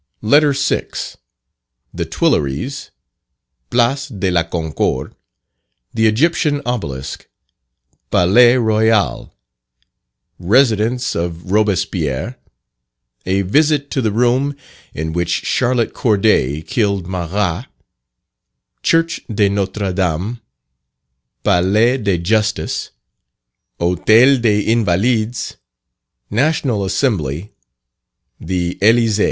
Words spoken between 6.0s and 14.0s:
Egyptian Obelisk Palais Royal Residence of Robespierre A Visit